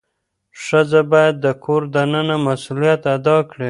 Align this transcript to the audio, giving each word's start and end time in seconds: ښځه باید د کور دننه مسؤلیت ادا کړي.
ښځه 0.63 1.01
باید 1.11 1.35
د 1.45 1.47
کور 1.63 1.81
دننه 1.95 2.35
مسؤلیت 2.47 3.01
ادا 3.15 3.37
کړي. 3.49 3.59